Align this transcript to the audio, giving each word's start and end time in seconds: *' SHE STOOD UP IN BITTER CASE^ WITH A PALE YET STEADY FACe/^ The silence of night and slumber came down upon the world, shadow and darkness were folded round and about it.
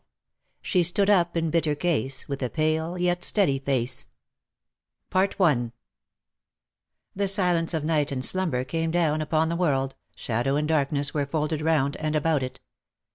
*' 0.35 0.61
SHE 0.63 0.81
STOOD 0.81 1.11
UP 1.11 1.37
IN 1.37 1.49
BITTER 1.51 1.75
CASE^ 1.75 2.27
WITH 2.27 2.41
A 2.41 2.49
PALE 2.49 2.97
YET 2.97 3.23
STEADY 3.23 3.59
FACe/^ 3.59 4.07
The 7.15 7.27
silence 7.27 7.75
of 7.75 7.83
night 7.85 8.11
and 8.11 8.25
slumber 8.25 8.63
came 8.63 8.89
down 8.89 9.21
upon 9.21 9.49
the 9.49 9.55
world, 9.55 9.93
shadow 10.15 10.55
and 10.55 10.67
darkness 10.67 11.13
were 11.13 11.27
folded 11.27 11.61
round 11.61 11.97
and 11.97 12.15
about 12.15 12.41
it. 12.41 12.59